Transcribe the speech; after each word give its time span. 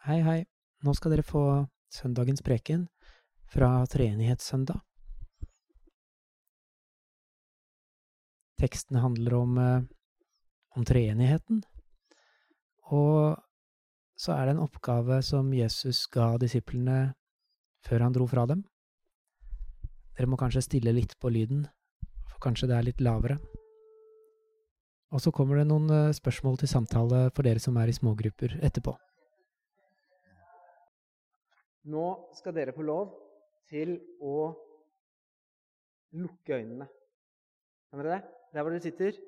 Hei, 0.00 0.22
hei. 0.24 0.46
Nå 0.80 0.94
skal 0.96 1.12
dere 1.12 1.22
få 1.28 1.42
søndagens 1.92 2.40
preken 2.40 2.86
fra 3.52 3.82
Treenighetssøndag. 3.92 4.78
Teksten 8.62 8.96
handler 8.96 9.34
om, 9.36 9.58
eh, 9.58 9.82
om 10.72 10.86
treenigheten, 10.88 11.60
og 12.90 13.44
så 14.16 14.32
er 14.32 14.46
det 14.46 14.56
en 14.56 14.64
oppgave 14.64 15.22
som 15.22 15.52
Jesus 15.52 16.06
ga 16.06 16.38
disiplene 16.38 17.14
før 17.84 18.00
han 18.00 18.12
dro 18.12 18.26
fra 18.26 18.46
dem. 18.46 18.64
Dere 20.16 20.26
må 20.26 20.38
kanskje 20.38 20.64
stille 20.64 20.94
litt 20.96 21.18
på 21.20 21.28
lyden, 21.28 21.68
for 22.24 22.40
kanskje 22.40 22.68
det 22.68 22.78
er 22.78 22.88
litt 22.88 23.00
lavere. 23.00 23.36
Og 25.12 25.20
så 25.20 25.30
kommer 25.30 25.56
det 25.56 25.68
noen 25.68 25.90
eh, 25.90 26.16
spørsmål 26.16 26.56
til 26.56 26.68
samtale 26.68 27.30
for 27.34 27.42
dere 27.42 27.60
som 27.60 27.76
er 27.76 27.88
i 27.88 27.92
smågrupper 27.92 28.62
etterpå. 28.64 28.96
Nå 31.88 32.06
skal 32.36 32.54
dere 32.54 32.74
få 32.76 32.84
lov 32.84 33.14
til 33.70 33.94
å 34.20 34.50
lukke 36.20 36.58
øynene. 36.58 36.88
Kan 37.88 38.02
dere 38.02 38.18
det? 38.18 38.22
Der 38.52 38.62
hvor 38.62 38.74
dere 38.74 38.84
sitter. 38.84 39.20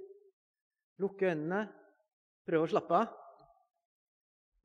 Lukke 1.00 1.30
øynene, 1.30 1.62
prøve 2.46 2.66
å 2.66 2.72
slappe 2.72 2.98
av. 2.98 3.14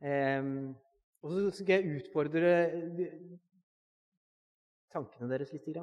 Eh, 0.04 0.50
og 1.24 1.32
så 1.34 1.52
skal 1.62 1.80
jeg 1.80 2.02
utfordre 2.02 2.52
tankene 4.94 5.30
deres 5.32 5.54
litt. 5.56 5.80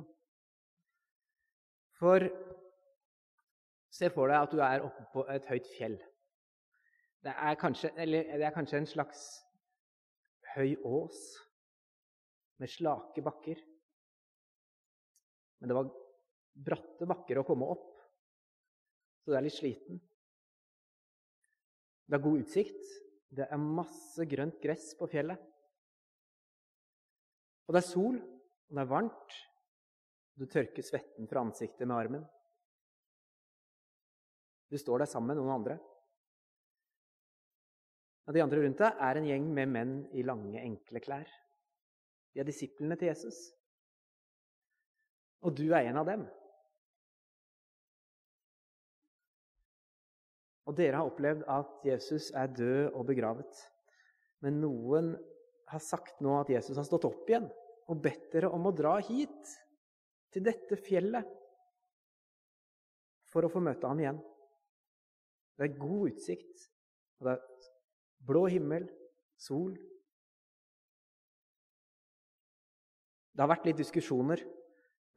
For 1.99 2.29
se 3.95 4.11
for 4.11 4.31
deg 4.31 4.43
at 4.43 4.53
du 4.53 4.61
er 4.63 4.85
oppe 4.85 5.07
på 5.13 5.25
et 5.31 5.47
høyt 5.51 5.71
fjell. 5.77 5.97
Det 7.25 7.33
er 7.33 7.57
kanskje, 7.57 7.91
eller 7.97 8.37
det 8.37 8.47
er 8.47 8.55
kanskje 8.55 8.83
en 8.83 8.91
slags 8.91 9.25
høy 10.55 10.75
ås 10.85 11.21
med 12.63 12.71
slake 12.71 13.23
bakker. 13.25 13.61
Men 15.59 15.71
det 15.71 15.77
var 15.79 15.93
bratte 16.55 17.09
bakker 17.09 17.41
å 17.41 17.47
komme 17.47 17.69
opp, 17.75 17.89
så 19.25 19.33
du 19.33 19.39
er 19.39 19.47
litt 19.47 19.57
sliten. 19.57 19.99
Det 22.05 22.19
er 22.19 22.23
god 22.25 22.43
utsikt. 22.45 22.93
Det 23.35 23.47
er 23.49 23.59
masse 23.59 24.27
grønt 24.31 24.61
gress 24.63 24.93
på 24.99 25.09
fjellet. 25.11 25.41
Og 27.65 27.75
det 27.75 27.81
er 27.81 27.89
sol, 27.89 28.19
og 28.21 28.77
det 28.77 28.83
er 28.85 28.91
varmt. 28.93 29.39
Du 30.35 30.45
tørker 30.51 30.85
svetten 30.85 31.27
fra 31.31 31.43
ansiktet 31.43 31.87
med 31.89 31.97
armen. 31.97 32.27
Du 34.71 34.77
står 34.79 35.03
der 35.03 35.11
sammen 35.11 35.33
med 35.33 35.41
noen 35.41 35.55
andre. 35.55 35.79
Og 38.25 38.37
De 38.37 38.43
andre 38.43 38.63
rundt 38.65 38.81
deg 38.81 39.03
er 39.07 39.21
en 39.21 39.29
gjeng 39.29 39.49
med 39.57 39.73
menn 39.73 39.97
i 40.17 40.25
lange, 40.27 40.61
enkle 40.61 41.03
klær. 41.05 41.29
De 42.35 42.43
er 42.43 42.49
disiplene 42.49 42.97
til 42.99 43.13
Jesus. 43.13 43.39
Og 45.47 45.55
du 45.55 45.69
er 45.71 45.87
en 45.87 46.01
av 46.01 46.09
dem. 46.09 46.25
Og 50.65 50.75
dere 50.79 50.99
har 50.99 51.11
opplevd 51.11 51.45
at 51.53 51.87
Jesus 51.87 52.31
er 52.35 52.51
død 52.57 52.97
og 52.97 53.07
begravet. 53.07 53.61
Men 54.43 54.59
noen 54.65 55.13
har 55.71 55.83
sagt 55.85 56.21
nå 56.25 56.35
at 56.41 56.51
Jesus 56.53 56.79
har 56.81 56.89
stått 56.89 57.07
opp 57.09 57.29
igjen 57.31 57.47
og 57.93 58.01
bedt 58.01 58.31
dere 58.33 58.51
om 58.53 58.67
å 58.67 58.75
dra 58.75 58.97
hit, 59.05 59.55
til 60.33 60.43
dette 60.43 60.75
fjellet, 60.81 61.27
for 63.31 63.47
å 63.47 63.51
få 63.53 63.61
møte 63.63 63.87
ham 63.87 64.01
igjen. 64.01 64.17
Det 65.55 65.69
er 65.69 65.77
god 65.79 66.09
utsikt, 66.11 66.65
og 67.21 67.29
det 67.29 67.35
er 67.37 67.69
blå 68.27 68.43
himmel, 68.51 68.89
sol 69.39 69.77
Det 73.35 73.43
har 73.43 73.51
vært 73.51 73.67
litt 73.67 73.81
diskusjoner, 73.81 74.45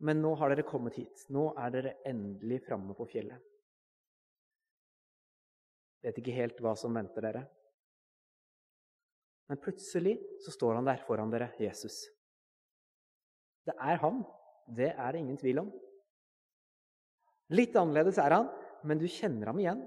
men 0.02 0.22
nå 0.22 0.34
har 0.40 0.50
dere 0.52 0.66
kommet 0.66 0.98
hit. 0.98 1.28
Nå 1.34 1.52
er 1.58 1.73
dere 1.73 1.94
endelig 2.10 2.64
framme 2.66 2.95
på 2.98 3.05
fjellet. 3.10 3.38
Vet 6.05 6.17
ikke 6.22 6.36
helt 6.38 6.60
hva 6.61 6.73
som 6.78 6.94
venter 6.98 7.26
dere. 7.26 7.44
Men 9.48 9.61
plutselig 9.64 10.17
så 10.44 10.54
står 10.54 10.80
han 10.80 10.88
der 10.88 11.04
foran 11.08 11.32
dere, 11.32 11.52
Jesus. 11.61 12.04
Det 13.67 13.76
er 13.78 14.02
han. 14.02 14.23
Det 14.67 14.92
er 14.92 15.14
det 15.14 15.22
ingen 15.22 15.39
tvil 15.39 15.61
om. 15.64 15.70
Litt 17.55 17.78
annerledes 17.80 18.17
er 18.20 18.36
han, 18.36 18.49
men 18.84 18.99
du 18.99 19.08
kjenner 19.08 19.52
ham 19.52 19.61
igjen. 19.61 19.86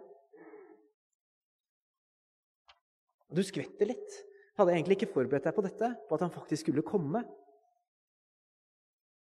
Du 3.30 3.42
skvetter 3.47 3.91
litt. 3.91 4.16
Hadde 4.58 4.74
egentlig 4.74 4.98
ikke 4.98 5.12
forberedt 5.12 5.47
deg 5.47 5.56
på 5.56 5.64
dette, 5.64 5.92
på 6.08 6.16
at 6.16 6.24
han 6.24 6.32
faktisk 6.34 6.66
skulle 6.66 6.86
komme. 6.86 7.22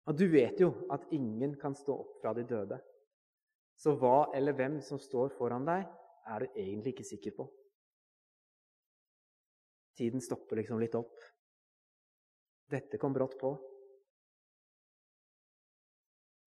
Og 0.06 0.15
du 0.15 0.27
vet 0.31 0.61
jo 0.62 0.71
at 0.94 1.06
ingen 1.15 1.56
kan 1.59 1.75
stå 1.75 1.94
opp 2.05 2.19
fra 2.21 2.33
de 2.37 2.44
døde. 2.47 2.78
Så 3.77 3.97
hva 3.99 4.31
eller 4.37 4.55
hvem 4.56 4.78
som 4.84 5.00
står 5.03 5.34
foran 5.37 5.67
deg, 5.67 5.87
er 6.27 6.43
du 6.43 6.59
egentlig 6.59 6.94
ikke 6.94 7.06
sikker 7.06 7.34
på. 7.37 7.47
Tiden 9.97 10.22
stopper 10.22 10.61
liksom 10.61 10.78
litt 10.81 10.95
opp. 10.99 11.16
Dette 12.71 13.00
kom 13.00 13.15
brått 13.16 13.37
på. 13.41 13.53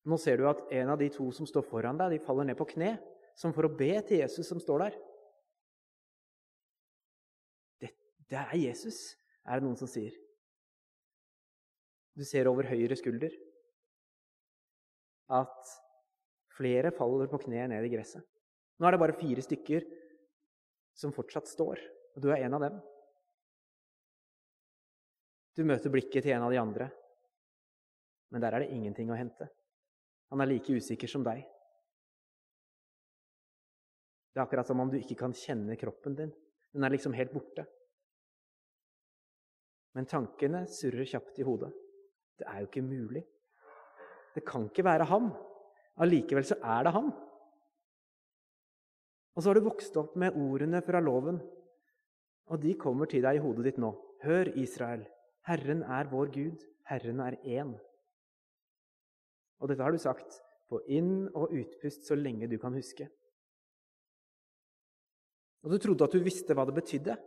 Nå 0.10 0.18
ser 0.18 0.40
du 0.40 0.48
at 0.50 0.64
en 0.74 0.94
av 0.94 1.00
de 1.00 1.10
to 1.14 1.28
som 1.36 1.48
står 1.48 1.66
foran 1.68 2.00
deg, 2.00 2.16
de 2.16 2.24
faller 2.24 2.48
ned 2.48 2.58
på 2.60 2.68
kne, 2.72 2.96
som 3.38 3.54
for 3.56 3.68
å 3.68 3.76
be 3.76 3.92
til 4.08 4.22
Jesus 4.24 4.48
som 4.50 4.62
står 4.62 4.86
der. 4.86 4.98
Det, 7.84 7.92
det 8.32 8.40
er 8.40 8.58
Jesus, 8.64 9.02
er 9.46 9.60
det 9.60 9.68
noen 9.68 9.80
som 9.80 9.92
sier. 9.92 10.16
Du 12.16 12.26
ser 12.28 12.50
over 12.52 12.68
høyre 12.68 12.98
skulder 13.00 13.36
at 15.30 15.74
flere 16.58 16.92
faller 16.96 17.30
på 17.32 17.40
kne 17.46 17.68
ned 17.72 17.86
i 17.86 17.92
gresset. 17.94 18.26
Nå 18.80 18.88
er 18.88 18.96
det 18.96 19.02
bare 19.02 19.18
fire 19.20 19.44
stykker 19.44 19.86
som 20.98 21.14
fortsatt 21.16 21.48
står, 21.48 21.82
og 22.16 22.24
du 22.24 22.30
er 22.32 22.46
en 22.46 22.56
av 22.58 22.64
dem. 22.66 22.80
Du 25.56 25.66
møter 25.68 25.92
blikket 25.92 26.24
til 26.24 26.36
en 26.36 26.46
av 26.48 26.54
de 26.54 26.60
andre, 26.62 26.90
men 28.32 28.44
der 28.44 28.56
er 28.56 28.64
det 28.64 28.74
ingenting 28.76 29.10
å 29.12 29.18
hente. 29.18 29.50
Han 30.30 30.44
er 30.44 30.52
like 30.52 30.76
usikker 30.76 31.10
som 31.10 31.26
deg. 31.26 31.42
Det 34.30 34.38
er 34.38 34.46
akkurat 34.46 34.68
som 34.70 34.80
om 34.80 34.92
du 34.92 35.00
ikke 35.00 35.18
kan 35.20 35.34
kjenne 35.36 35.76
kroppen 35.80 36.16
din. 36.16 36.32
Den 36.72 36.86
er 36.86 36.94
liksom 36.94 37.16
helt 37.18 37.34
borte. 37.34 37.66
Men 39.98 40.06
tankene 40.08 40.68
surrer 40.70 41.08
kjapt 41.10 41.42
i 41.42 41.48
hodet. 41.48 41.72
Det 42.38 42.46
er 42.48 42.62
jo 42.62 42.70
ikke 42.70 42.86
mulig. 42.86 43.24
Det 44.40 44.46
kan 44.48 44.70
ikke 44.70 44.88
være 44.88 45.08
ham. 45.10 45.34
Allikevel 46.00 46.46
så 46.48 46.56
er 46.64 46.86
det 46.88 46.94
ham. 46.96 47.12
Og 49.36 49.44
så 49.44 49.50
har 49.50 49.60
du 49.60 49.68
vokst 49.68 49.98
opp 50.00 50.16
med 50.20 50.38
ordene 50.40 50.80
fra 50.84 51.02
loven, 51.04 51.42
og 52.48 52.62
de 52.64 52.72
kommer 52.80 53.10
til 53.12 53.24
deg 53.24 53.36
i 53.36 53.44
hodet 53.44 53.68
ditt 53.68 53.82
nå. 53.84 53.92
Hør, 54.24 54.52
Israel, 54.60 55.04
Herren 55.48 55.84
er 55.84 56.08
vår 56.12 56.32
Gud, 56.32 56.64
Herren 56.88 57.20
er 57.24 57.36
én. 57.44 57.76
Og 59.60 59.70
dette 59.70 59.84
har 59.84 59.92
du 59.92 60.00
sagt 60.00 60.40
på 60.72 60.80
inn- 60.88 61.30
og 61.36 61.52
utpust 61.52 62.08
så 62.08 62.16
lenge 62.16 62.48
du 62.48 62.58
kan 62.60 62.76
huske. 62.76 63.10
Og 65.64 65.76
du 65.76 65.78
trodde 65.84 66.08
at 66.08 66.16
du 66.16 66.24
visste 66.24 66.56
hva 66.56 66.64
det 66.68 66.80
betydde. 66.80 67.20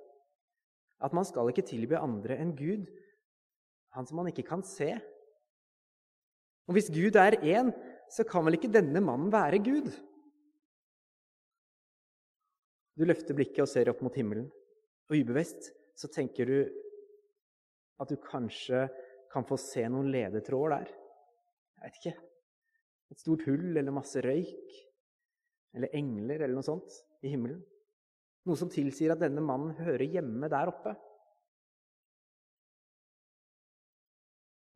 At 1.03 1.12
man 1.12 1.28
skal 1.28 1.51
ikke 1.53 1.69
tilby 1.69 1.99
andre 2.01 2.41
enn 2.41 2.56
Gud, 2.56 2.89
han 3.93 4.09
som 4.09 4.17
man 4.22 4.31
ikke 4.33 4.49
kan 4.49 4.62
se, 4.65 4.95
og 6.69 6.77
hvis 6.77 6.91
Gud 6.95 7.19
er 7.19 7.39
én, 7.43 7.73
så 8.12 8.25
kan 8.28 8.45
vel 8.47 8.59
ikke 8.59 8.73
denne 8.73 9.00
mannen 9.05 9.33
være 9.33 9.61
Gud? 9.65 9.91
Du 12.99 13.06
løfter 13.09 13.37
blikket 13.37 13.65
og 13.65 13.71
ser 13.71 13.91
opp 13.91 14.03
mot 14.05 14.15
himmelen, 14.17 14.50
og 15.09 15.17
ubevisst 15.17 15.72
så 15.99 16.11
tenker 16.12 16.49
du 16.49 16.59
at 18.03 18.10
du 18.10 18.19
kanskje 18.21 18.86
kan 19.33 19.47
få 19.48 19.57
se 19.60 19.84
noen 19.89 20.10
ledetråder 20.13 20.75
der. 20.77 20.92
Jeg 21.83 21.84
vet 21.84 22.01
ikke. 22.01 22.15
Et 23.13 23.21
stort 23.21 23.45
hull 23.48 23.77
eller 23.77 23.95
masse 23.95 24.21
røyk. 24.25 24.75
Eller 25.77 25.95
engler 25.97 26.42
eller 26.42 26.59
noe 26.59 26.66
sånt 26.66 26.98
i 27.25 27.33
himmelen. 27.33 27.63
Noe 28.48 28.59
som 28.59 28.71
tilsier 28.72 29.15
at 29.15 29.22
denne 29.22 29.42
mannen 29.45 29.72
hører 29.78 30.04
hjemme 30.04 30.51
der 30.53 30.72
oppe. 30.72 30.95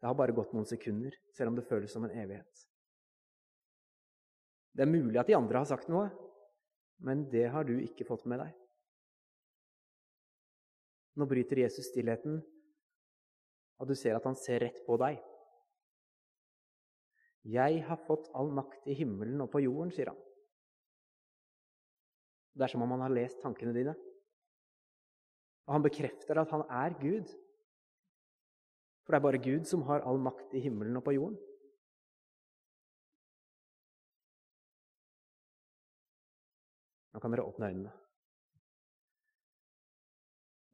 Det 0.06 0.12
har 0.12 0.19
bare 0.20 0.35
gått 0.37 0.53
noen 0.55 0.69
sekunder, 0.70 1.11
selv 1.35 1.50
om 1.50 1.56
det 1.58 1.64
føles 1.67 1.91
som 1.91 2.05
en 2.06 2.12
evighet. 2.14 2.61
Det 4.70 4.85
er 4.85 4.91
mulig 4.93 5.19
at 5.19 5.26
de 5.26 5.35
andre 5.35 5.58
har 5.58 5.67
sagt 5.67 5.88
noe, 5.91 6.05
men 7.03 7.25
det 7.32 7.49
har 7.50 7.67
du 7.67 7.73
ikke 7.82 8.06
fått 8.06 8.23
med 8.31 8.38
deg. 8.38 8.53
Nå 11.19 11.26
bryter 11.26 11.58
Jesus 11.58 11.88
stillheten, 11.91 12.37
og 13.82 13.91
du 13.91 13.97
ser 13.99 14.14
at 14.14 14.29
han 14.31 14.38
ser 14.38 14.62
rett 14.62 14.79
på 14.87 14.94
deg. 15.03 15.19
Jeg 17.50 17.82
har 17.88 17.99
fått 18.06 18.31
all 18.31 18.53
makt 18.55 18.87
i 18.87 18.94
himmelen 18.94 19.43
og 19.43 19.50
på 19.56 19.64
jorden, 19.64 19.91
sier 19.91 20.12
han. 20.12 20.20
Det 22.55 22.69
er 22.69 22.75
som 22.76 22.87
om 22.87 22.94
han 22.94 23.03
har 23.08 23.17
lest 23.19 23.43
tankene 23.43 23.75
dine. 23.75 23.97
Og 25.67 25.75
han 25.81 25.88
bekrefter 25.91 26.44
at 26.44 26.55
han 26.55 26.62
er 26.70 26.94
Gud. 27.03 27.35
For 29.06 29.14
det 29.14 29.20
er 29.20 29.26
bare 29.29 29.43
Gud 29.43 29.69
som 29.70 29.85
har 29.87 30.03
all 30.03 30.19
makt 30.19 30.56
i 30.58 30.64
himmelen 30.64 30.99
og 30.99 31.05
på 31.06 31.14
jorden. 31.14 31.38
Nå 37.14 37.23
kan 37.23 37.32
dere 37.32 37.47
åpne 37.47 37.70
øynene. 37.70 37.93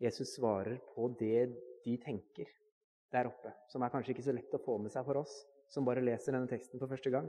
Jesus 0.03 0.33
svarer 0.35 0.81
på 0.97 1.07
det 1.21 1.53
de 1.85 1.93
tenker 2.03 2.49
der 3.13 3.29
oppe, 3.29 3.53
som 3.71 3.85
er 3.85 3.93
kanskje 3.93 4.17
ikke 4.17 4.25
så 4.25 4.35
lett 4.35 4.57
å 4.57 4.63
få 4.65 4.79
med 4.81 4.91
seg 4.91 5.05
for 5.07 5.21
oss 5.21 5.37
som 5.71 5.87
bare 5.87 6.03
leser 6.03 6.35
denne 6.35 6.51
teksten 6.51 6.81
for 6.81 6.91
første 6.91 7.13
gang. 7.13 7.29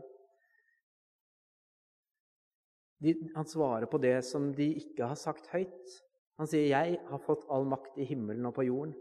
De, 3.04 3.14
han 3.36 3.48
svarer 3.48 3.86
på 3.92 4.00
det 4.02 4.16
som 4.26 4.50
de 4.56 4.70
ikke 4.80 5.12
har 5.12 5.20
sagt 5.20 5.52
høyt. 5.52 5.98
Han 6.40 6.50
sier, 6.50 6.72
'Jeg 6.72 7.00
har 7.10 7.22
fått 7.28 7.44
all 7.52 7.68
makt 7.68 8.00
i 8.00 8.08
himmelen 8.08 8.46
og 8.48 8.56
på 8.56 8.66
jorden'. 8.66 8.96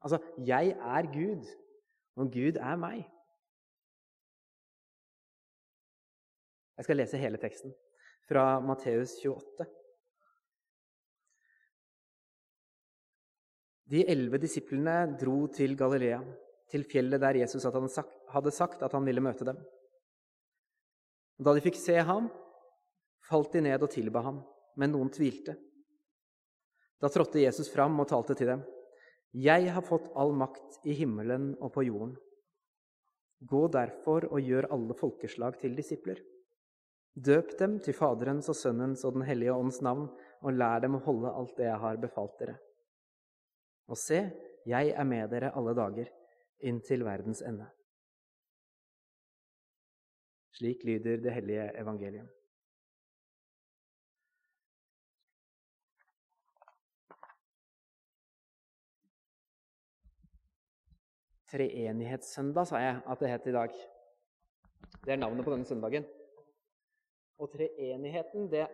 Altså, 0.00 0.18
jeg 0.46 0.74
er 0.76 1.08
Gud, 1.12 1.48
og 2.16 2.30
Gud 2.32 2.56
er 2.56 2.76
meg. 2.80 3.02
Jeg 6.80 6.86
skal 6.86 6.96
lese 6.96 7.20
hele 7.20 7.36
teksten 7.36 7.74
fra 8.28 8.44
Matteus 8.64 9.18
28. 9.20 9.66
De 13.90 14.04
elleve 14.08 14.38
disiplene 14.40 15.18
dro 15.20 15.42
til 15.52 15.76
Galilea, 15.76 16.22
til 16.70 16.86
fjellet 16.88 17.20
der 17.20 17.42
Jesus 17.42 17.66
hadde 17.66 18.52
sagt 18.54 18.82
at 18.86 18.92
han 18.96 19.04
ville 19.04 19.20
møte 19.20 19.44
dem. 19.44 19.58
Da 21.40 21.52
de 21.56 21.64
fikk 21.64 21.76
se 21.80 21.98
ham, 22.06 22.30
falt 23.28 23.52
de 23.52 23.64
ned 23.66 23.82
og 23.82 23.90
tilba 23.92 24.22
ham, 24.24 24.40
men 24.80 24.94
noen 24.94 25.10
tvilte. 25.12 25.56
Da 27.00 27.08
trådte 27.08 27.42
Jesus 27.42 27.68
fram 27.72 27.98
og 28.00 28.08
talte 28.08 28.36
til 28.38 28.54
dem. 28.54 28.64
Jeg 29.30 29.70
har 29.70 29.84
fått 29.86 30.08
all 30.18 30.32
makt 30.34 30.80
i 30.84 30.94
himmelen 30.98 31.52
og 31.60 31.72
på 31.76 31.84
jorden. 31.86 32.16
Gå 33.40 33.68
derfor 33.72 34.26
og 34.26 34.42
gjør 34.42 34.68
alle 34.74 34.96
folkeslag 34.98 35.58
til 35.60 35.76
disipler. 35.78 36.18
Døp 37.14 37.54
dem 37.58 37.78
til 37.82 37.94
Faderens 37.94 38.48
og 38.50 38.56
Sønnens 38.58 39.04
og 39.04 39.14
Den 39.14 39.26
hellige 39.26 39.54
ånds 39.54 39.80
navn, 39.82 40.08
og 40.42 40.56
lær 40.56 40.82
dem 40.82 40.96
å 40.98 41.04
holde 41.04 41.30
alt 41.30 41.56
det 41.58 41.66
jeg 41.68 41.78
har 41.82 42.00
befalt 42.02 42.36
dere. 42.40 42.56
Og 43.90 43.98
se, 43.98 44.20
jeg 44.66 44.92
er 44.94 45.06
med 45.06 45.30
dere 45.30 45.52
alle 45.56 45.74
dager, 45.78 46.10
inntil 46.62 47.04
verdens 47.06 47.42
ende. 47.42 47.66
Slik 50.58 50.84
lyder 50.84 51.22
det 51.22 51.32
hellige 51.32 51.70
evangelium. 51.80 52.28
Treenighetssøndag, 61.50 62.66
sa 62.66 62.78
jeg 62.78 63.00
at 63.10 63.20
det 63.20 63.30
het 63.30 63.46
i 63.50 63.54
dag. 63.54 63.70
Det 65.04 65.12
er 65.12 65.16
navnet 65.18 65.44
på 65.44 65.50
denne 65.50 65.66
søndagen. 65.66 66.04
Og 67.38 67.50
treenigheten, 67.50 68.50
det, 68.50 68.66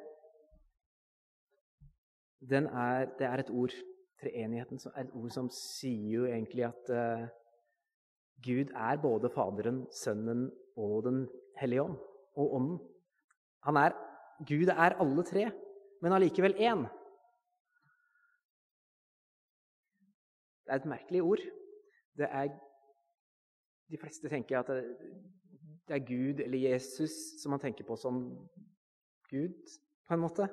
er, 2.52 3.06
det 3.18 3.26
er 3.26 3.38
et 3.40 3.50
ord. 3.50 3.72
Treenigheten 4.20 4.80
er 4.94 5.00
et 5.06 5.14
ord 5.14 5.30
som 5.32 5.48
sier 5.52 6.10
jo 6.18 6.26
egentlig 6.28 6.66
at 6.66 6.92
uh, 6.92 7.24
Gud 8.44 8.72
er 8.74 9.00
både 9.00 9.30
Faderen, 9.32 9.86
Sønnen 9.92 10.50
og 10.76 11.04
Den 11.04 11.28
hellige 11.60 11.82
ånd. 11.82 11.96
Og 12.36 12.54
Ånden. 12.54 12.78
Han 13.64 13.76
er, 13.80 13.96
Gud 14.48 14.68
er 14.68 15.00
alle 15.00 15.24
tre, 15.24 15.50
men 16.02 16.12
allikevel 16.12 16.54
én. 16.60 16.84
Det 20.66 20.74
er 20.74 20.82
et 20.82 20.90
merkelig 20.90 21.22
ord. 21.22 21.40
Det 22.16 22.28
er 22.30 22.50
de 23.90 23.98
fleste 24.00 24.30
tenker 24.30 24.58
at 24.58 24.70
det 25.86 25.94
er 25.94 26.06
Gud 26.06 26.40
eller 26.42 26.58
Jesus 26.58 27.14
som 27.40 27.54
man 27.54 27.62
tenker 27.62 27.86
på 27.86 27.96
som 28.00 28.22
Gud, 29.30 29.58
på 30.06 30.14
en 30.14 30.22
måte. 30.22 30.46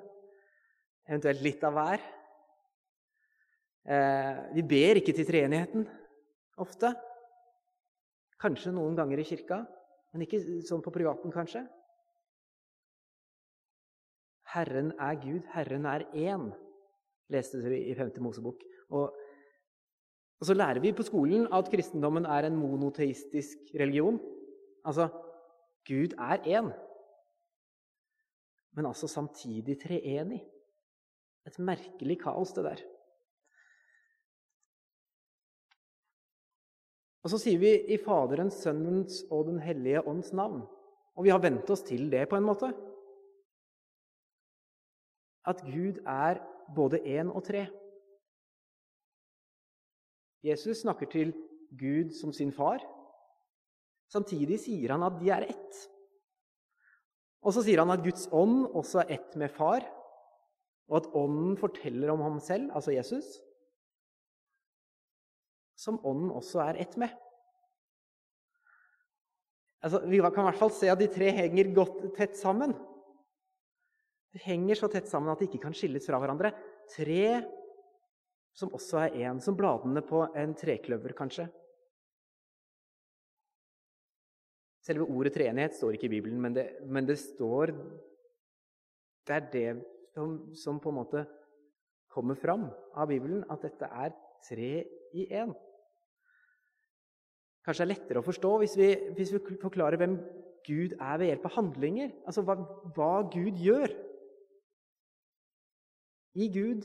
Eventuelt 1.07 1.41
litt 1.45 1.63
av 1.65 1.75
hver. 1.77 2.03
Eh, 3.83 4.41
vi 4.55 4.63
ber 4.65 4.99
ikke 5.01 5.15
til 5.15 5.27
treenigheten 5.27 5.85
ofte. 6.63 6.93
Kanskje 8.41 8.73
noen 8.75 8.95
ganger 8.97 9.21
i 9.21 9.27
kirka, 9.27 9.61
men 10.13 10.25
ikke 10.25 10.41
sånn 10.67 10.83
på 10.83 10.93
privaten, 10.93 11.33
kanskje. 11.33 11.63
Herren 14.53 14.91
er 15.01 15.17
Gud, 15.21 15.45
Herren 15.53 15.87
er 15.89 16.05
én, 16.13 16.49
leste 17.33 17.61
vi 17.65 17.79
i 17.89 17.95
5. 17.97 18.19
Mosebok. 18.21 18.61
Og 18.93 19.15
og 20.43 20.47
så 20.47 20.53
lærer 20.59 20.81
vi 20.83 20.89
på 20.91 21.05
skolen 21.07 21.45
at 21.55 21.69
kristendommen 21.71 22.25
er 22.27 22.43
en 22.43 22.57
monoteistisk 22.59 23.69
religion. 23.79 24.17
Altså 24.83 25.05
Gud 25.87 26.11
er 26.19 26.41
én, 26.43 26.65
men 28.75 28.85
altså 28.85 29.07
samtidig 29.07 29.77
treenig. 29.79 30.41
Et 31.47 31.59
merkelig 31.59 32.17
kaos, 32.19 32.51
det 32.51 32.65
der. 32.65 32.81
Og 37.23 37.31
så 37.31 37.39
sier 37.39 37.61
vi 37.61 37.71
i 37.95 37.97
Faderens, 38.03 38.57
Sønnens 38.65 39.21
og 39.31 39.45
Den 39.47 39.61
hellige 39.63 40.03
ånds 40.07 40.33
navn. 40.33 40.65
Og 41.15 41.23
vi 41.23 41.31
har 41.31 41.39
vent 41.39 41.69
oss 41.71 41.85
til 41.87 42.11
det 42.11 42.25
på 42.27 42.35
en 42.35 42.49
måte. 42.49 42.73
At 45.47 45.63
Gud 45.63 46.03
er 46.03 46.43
både 46.75 46.99
én 46.99 47.31
og 47.31 47.45
tre. 47.47 47.63
Jesus 50.43 50.83
snakker 50.83 51.09
til 51.11 51.31
Gud 51.79 52.11
som 52.15 52.33
sin 52.35 52.51
far. 52.53 52.83
Samtidig 54.11 54.59
sier 54.61 54.93
han 54.93 55.05
at 55.07 55.17
de 55.21 55.31
er 55.33 55.47
ett. 55.47 55.79
Og 57.43 57.55
så 57.55 57.63
sier 57.65 57.81
han 57.81 57.91
at 57.93 58.03
Guds 58.03 58.27
ånd 58.31 58.67
også 58.71 59.03
er 59.03 59.15
ett 59.17 59.35
med 59.39 59.51
far, 59.51 59.83
og 60.91 60.99
at 60.99 61.09
ånden 61.17 61.57
forteller 61.59 62.11
om 62.13 62.21
ham 62.23 62.39
selv, 62.43 62.69
altså 62.75 62.93
Jesus, 62.95 63.27
som 65.79 65.99
ånden 66.05 66.31
også 66.31 66.61
er 66.67 66.79
ett 66.83 66.95
med. 66.99 67.11
Altså, 69.83 69.99
vi 70.07 70.21
kan 70.23 70.45
i 70.45 70.47
hvert 70.47 70.61
fall 70.61 70.71
se 70.71 70.87
at 70.91 70.99
de 71.01 71.09
tre 71.11 71.31
henger 71.35 71.73
godt 71.75 72.03
tett 72.15 72.37
sammen. 72.39 72.71
De 74.33 74.39
henger 74.45 74.79
så 74.79 74.87
tett 74.91 75.09
sammen 75.11 75.33
at 75.33 75.41
de 75.41 75.49
ikke 75.49 75.65
kan 75.65 75.75
skilles 75.75 76.07
fra 76.07 76.21
hverandre. 76.21 76.53
Tre 76.93 77.25
som 78.53 78.73
også 78.73 79.05
er 79.05 79.19
én, 79.25 79.41
som 79.41 79.57
bladene 79.57 80.03
på 80.05 80.23
en 80.37 80.53
trekløver, 80.57 81.15
kanskje. 81.17 81.47
Selve 84.83 85.07
ordet 85.07 85.33
treenighet 85.33 85.77
står 85.77 85.95
ikke 85.95 86.09
i 86.09 86.15
Bibelen, 86.17 86.41
men 86.43 86.55
det, 86.55 86.67
men 86.85 87.07
det 87.07 87.19
står 87.21 87.71
Det 89.23 89.35
er 89.35 89.45
det 89.51 89.67
som, 90.13 90.33
som, 90.53 90.79
på 90.83 90.91
en 90.91 90.97
måte 90.97 91.21
kommer 92.11 92.35
fram 92.35 92.65
av 92.93 93.07
Bibelen, 93.07 93.45
at 93.49 93.61
dette 93.63 93.87
er 93.87 94.11
tre 94.43 94.71
i 95.15 95.27
én. 95.31 95.53
Kanskje 97.63 97.85
det 97.85 97.87
er 97.87 97.93
lettere 97.93 98.19
å 98.19 98.25
forstå 98.25 98.51
hvis 98.59 98.75
vi, 98.75 98.89
hvis 99.15 99.31
vi 99.31 99.39
forklarer 99.61 100.01
hvem 100.01 100.17
Gud 100.67 100.97
er 100.99 101.21
ved 101.21 101.29
hjelp 101.31 101.47
av 101.47 101.55
handlinger. 101.55 102.11
Altså 102.27 102.43
hva, 102.43 102.57
hva 102.95 103.13
Gud 103.31 103.63
gjør. 103.63 103.95
I 106.35 106.49
Gud 106.51 106.83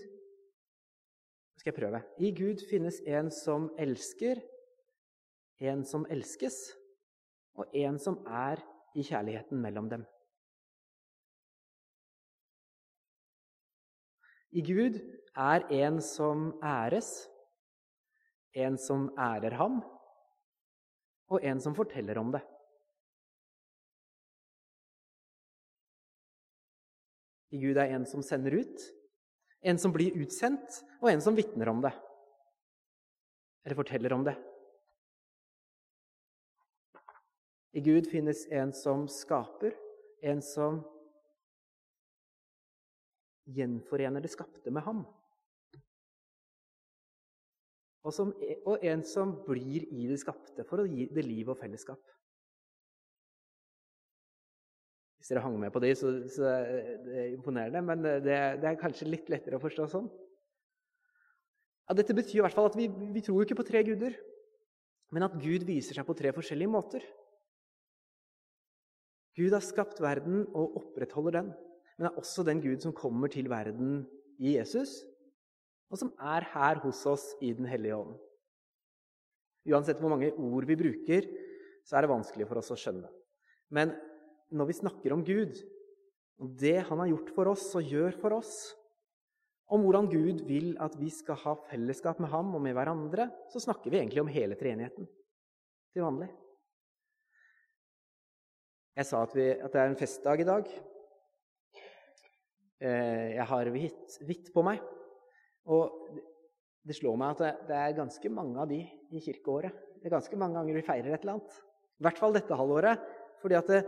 skal 1.69 1.83
jeg 1.85 1.91
prøve. 1.91 2.03
I 2.19 2.31
Gud 2.33 2.63
finnes 2.71 3.01
en 3.07 3.31
som 3.31 3.69
elsker, 3.79 4.41
en 5.61 5.85
som 5.85 6.07
elskes, 6.09 6.57
og 7.59 7.69
en 7.77 7.99
som 7.99 8.23
er 8.27 8.63
i 8.97 9.03
kjærligheten 9.05 9.61
mellom 9.61 9.91
dem. 9.91 10.05
I 14.51 14.63
Gud 14.65 14.97
er 15.37 15.67
en 15.69 16.01
som 16.01 16.55
æres, 16.65 17.29
en 18.55 18.79
som 18.79 19.11
ærer 19.19 19.59
ham, 19.61 19.83
og 21.29 21.45
en 21.45 21.61
som 21.61 21.75
forteller 21.77 22.19
om 22.19 22.33
det. 22.33 22.41
I 27.53 27.61
Gud 27.61 27.77
er 27.77 27.93
en 27.93 28.07
som 28.07 28.23
sender 28.23 28.57
ut, 28.63 28.89
en 29.61 29.79
som 29.79 29.93
blir 29.95 30.17
utsendt, 30.23 30.83
og 31.03 31.11
en 31.11 31.23
som 31.23 31.37
vitner 31.37 31.71
om 31.71 31.83
det. 31.83 31.93
Eller 33.65 33.79
forteller 33.79 34.13
om 34.15 34.25
det. 34.27 34.37
I 37.77 37.83
Gud 37.85 38.09
finnes 38.11 38.47
en 38.55 38.73
som 38.73 39.07
skaper, 39.13 39.75
en 40.23 40.41
som 40.43 40.81
gjenforener 43.49 44.25
det 44.25 44.33
skapte 44.33 44.73
med 44.75 44.85
ham. 44.87 45.05
Og, 48.07 48.15
som, 48.15 48.31
og 48.65 48.85
en 48.87 49.03
som 49.05 49.35
blir 49.45 49.85
i 49.93 50.07
det 50.09 50.21
skapte 50.23 50.65
for 50.69 50.81
å 50.81 50.89
gi 50.89 51.09
det 51.13 51.27
liv 51.27 51.51
og 51.51 51.59
fellesskap. 51.61 52.01
Hvis 55.29 55.35
dere 55.35 55.45
hang 55.45 55.59
med 55.61 55.69
på 55.69 55.81
det, 55.85 55.91
så, 56.01 56.09
så 56.33 56.41
det 57.05 57.17
er 57.21 57.33
imponerende. 57.35 57.83
Men 57.85 58.01
det, 58.01 58.15
det, 58.25 58.65
er 58.65 58.79
kanskje 58.81 59.11
litt 59.13 59.27
lettere 59.29 59.59
å 59.59 59.61
forstå 59.61 59.85
sånn. 59.93 60.07
Ja, 61.85 61.97
dette 61.99 62.17
betyr 62.17 62.39
i 62.39 62.45
hvert 62.47 62.57
fall 62.57 62.71
at 62.71 62.79
vi, 62.81 62.87
vi 62.89 63.21
tror 63.27 63.45
ikke 63.45 63.59
på 63.59 63.67
tre 63.69 63.83
guder, 63.85 64.17
men 65.13 65.27
at 65.27 65.37
Gud 65.37 65.67
viser 65.69 65.99
seg 65.99 66.09
på 66.09 66.17
tre 66.17 66.33
forskjellige 66.33 66.73
måter. 66.73 67.05
Gud 69.37 69.53
har 69.53 69.69
skapt 69.69 70.01
verden 70.01 70.47
og 70.57 70.81
opprettholder 70.81 71.43
den, 71.43 71.53
men 72.01 72.09
er 72.09 72.17
også 72.25 72.49
den 72.49 72.65
Gud 72.65 72.81
som 72.89 72.97
kommer 72.97 73.29
til 73.29 73.53
verden 73.53 74.07
i 74.41 74.57
Jesus, 74.57 74.97
og 75.93 76.01
som 76.01 76.17
er 76.17 76.49
her 76.57 76.81
hos 76.89 77.05
oss 77.05 77.35
i 77.45 77.53
Den 77.53 77.69
hellige 77.69 78.01
ånd. 78.01 78.17
Uansett 79.69 80.01
hvor 80.01 80.17
mange 80.17 80.33
ord 80.33 80.65
vi 80.65 80.81
bruker, 80.81 81.29
så 81.85 82.01
er 82.01 82.09
det 82.09 82.17
vanskelig 82.17 82.49
for 82.49 82.65
oss 82.65 82.73
å 82.73 82.81
skjønne. 82.81 83.13
Men 83.77 83.93
når 84.55 84.71
vi 84.71 84.79
snakker 84.81 85.15
om 85.15 85.25
Gud, 85.27 85.59
om 86.39 86.53
det 86.57 86.79
Han 86.89 87.01
har 87.03 87.11
gjort 87.11 87.31
for 87.35 87.51
oss 87.51 87.67
og 87.77 87.89
gjør 87.89 88.15
for 88.21 88.39
oss, 88.39 88.53
om 89.69 89.83
hvordan 89.85 90.09
Gud 90.09 90.45
vil 90.49 90.77
at 90.81 90.95
vi 90.97 91.11
skal 91.13 91.37
ha 91.43 91.55
fellesskap 91.69 92.21
med 92.23 92.31
ham 92.33 92.55
og 92.57 92.63
med 92.65 92.77
hverandre, 92.77 93.29
så 93.53 93.61
snakker 93.61 93.93
vi 93.93 93.99
egentlig 94.01 94.23
om 94.23 94.31
hele 94.33 94.57
treenigheten 94.57 95.09
til 95.93 96.05
vanlig. 96.07 96.31
Jeg 98.99 99.07
sa 99.07 99.21
at, 99.27 99.35
vi, 99.37 99.45
at 99.53 99.75
det 99.75 99.83
er 99.83 99.93
en 99.93 99.99
festdag 99.99 100.41
i 100.43 100.47
dag. 100.49 100.71
Eh, 102.83 103.27
jeg 103.37 103.47
har 103.51 103.71
hvitt, 103.75 104.17
hvitt 104.27 104.49
på 104.55 104.65
meg. 104.67 104.81
Og 105.71 106.17
det 106.89 106.97
slår 106.97 107.19
meg 107.21 107.37
at 107.37 107.69
det, 107.69 107.77
er 107.77 107.99
ganske 107.99 108.33
mange 108.33 108.59
av 108.59 108.71
de 108.71 108.81
i 108.83 109.23
kirkeåret. 109.23 109.75
Det 110.01 110.09
er 110.09 110.17
ganske 110.17 110.41
mange 110.41 110.59
ganger 110.59 110.79
vi 110.79 110.87
feirer 110.87 111.13
et 111.13 111.23
eller 111.23 111.37
annet. 111.37 111.61
I 111.99 112.07
hvert 112.07 112.21
fall 112.23 112.35
dette 112.35 112.59
halvåret. 112.59 113.05
Fordi 113.43 113.59
at 113.59 113.71
det, 113.71 113.83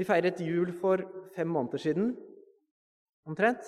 vi 0.00 0.08
feiret 0.08 0.40
jul 0.40 0.72
for 0.80 1.02
fem 1.34 1.48
måneder 1.52 1.82
siden, 1.82 2.14
omtrent. 3.28 3.66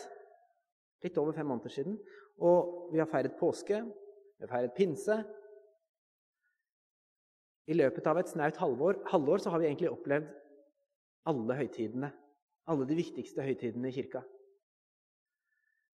Litt 1.04 1.18
over 1.20 1.34
fem 1.36 1.48
måneder 1.50 1.72
siden. 1.74 1.98
Og 2.40 2.92
vi 2.94 3.00
har 3.02 3.10
feiret 3.10 3.36
påske. 3.36 3.82
Vi 3.84 4.46
har 4.46 4.50
feiret 4.50 4.76
pinse. 4.76 5.18
I 7.68 7.76
løpet 7.76 8.06
av 8.08 8.18
et 8.18 8.30
snaut 8.32 8.56
halvår, 8.58 9.02
halvår 9.12 9.42
så 9.42 9.52
har 9.52 9.60
vi 9.60 9.68
egentlig 9.68 9.90
opplevd 9.92 10.30
alle 11.30 11.58
høytidene. 11.60 12.10
Alle 12.72 12.86
de 12.88 12.96
viktigste 12.96 13.44
høytidene 13.44 13.90
i 13.90 13.94
kirka. 13.94 14.22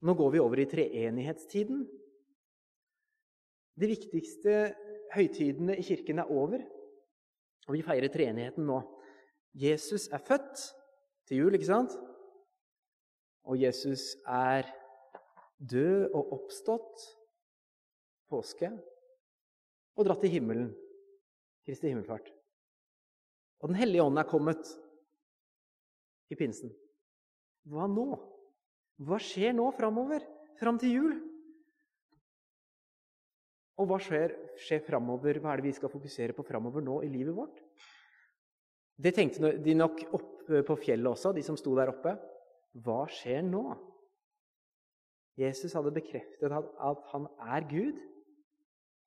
Nå 0.04 0.16
går 0.20 0.34
vi 0.34 0.42
over 0.44 0.60
i 0.60 0.68
treenighetstiden. 0.68 1.86
De 3.80 3.90
viktigste 3.90 4.58
høytidene 5.14 5.78
i 5.80 5.86
kirken 5.86 6.20
er 6.24 6.32
over, 6.32 6.64
og 7.68 7.78
vi 7.78 7.86
feirer 7.86 8.12
treenigheten 8.12 8.68
nå. 8.68 8.82
Jesus 9.54 10.08
er 10.10 10.22
født 10.26 10.62
til 11.30 11.44
jul, 11.44 11.54
ikke 11.54 11.70
sant? 11.70 11.94
Og 13.46 13.60
Jesus 13.62 14.16
er 14.26 14.68
død 15.60 16.14
og 16.14 16.34
oppstått 16.40 17.04
påske 18.32 18.72
og 19.94 20.08
dratt 20.08 20.24
til 20.24 20.34
himmelen, 20.34 20.72
Kristi 21.64 21.92
himmelfart. 21.92 22.32
Og 23.64 23.70
Den 23.70 23.78
hellige 23.80 24.04
ånd 24.04 24.20
er 24.20 24.28
kommet 24.28 24.72
i 26.34 26.36
pinsen. 26.36 26.74
Hva 27.70 27.86
nå? 27.88 28.18
Hva 29.04 29.20
skjer 29.22 29.54
nå 29.56 29.70
framover? 29.78 30.26
Fram 30.60 30.80
til 30.82 30.98
jul? 30.98 31.14
Og 33.80 33.88
hva 33.90 34.00
skjer, 34.04 34.36
skjer 34.60 34.84
framover? 34.86 35.40
Hva 35.40 35.54
er 35.54 35.62
det 35.62 35.70
vi 35.70 35.78
skal 35.78 35.92
fokusere 35.94 36.36
på 36.36 36.46
framover 36.46 36.84
nå 36.84 37.00
i 37.06 37.12
livet 37.14 37.38
vårt? 37.38 37.63
Det 38.96 39.14
tenkte 39.16 39.56
de 39.64 39.74
nok 39.78 40.04
oppe 40.14 40.62
på 40.68 40.78
fjellet 40.84 41.10
også, 41.10 41.34
de 41.34 41.44
som 41.46 41.58
sto 41.58 41.74
der 41.78 41.92
oppe. 41.94 42.16
Hva 42.84 43.04
skjer 43.10 43.42
nå? 43.46 43.64
Jesus 45.40 45.74
hadde 45.74 45.94
bekreftet 45.94 46.54
at, 46.54 47.06
han 47.14 47.28
er 47.42 47.66
Gud, 47.70 48.02